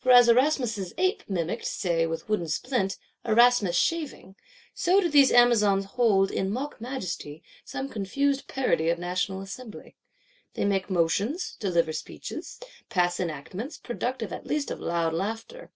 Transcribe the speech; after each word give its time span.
For 0.00 0.10
as 0.10 0.28
Erasmus's 0.28 0.92
Ape 0.98 1.22
mimicked, 1.28 1.64
say 1.64 2.04
with 2.04 2.28
wooden 2.28 2.48
splint, 2.48 2.98
Erasmus 3.24 3.76
shaving, 3.76 4.34
so 4.74 5.00
do 5.00 5.08
these 5.08 5.30
Amazons 5.30 5.84
hold, 5.94 6.32
in 6.32 6.50
mock 6.50 6.80
majesty, 6.80 7.44
some 7.64 7.88
confused 7.88 8.48
parody 8.48 8.88
of 8.88 8.98
National 8.98 9.40
Assembly. 9.40 9.94
They 10.54 10.64
make 10.64 10.90
motions; 10.90 11.54
deliver 11.60 11.92
speeches; 11.92 12.58
pass 12.88 13.20
enactments; 13.20 13.78
productive 13.78 14.32
at 14.32 14.44
least 14.44 14.72
of 14.72 14.80
loud 14.80 15.14
laughter. 15.14 15.70